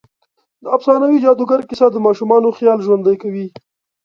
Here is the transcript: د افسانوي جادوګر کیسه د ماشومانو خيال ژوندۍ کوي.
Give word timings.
د 0.63 0.65
افسانوي 0.77 1.17
جادوګر 1.23 1.59
کیسه 1.69 1.87
د 1.91 1.97
ماشومانو 2.07 2.55
خيال 2.57 2.79
ژوندۍ 2.85 3.15
کوي. 3.23 3.47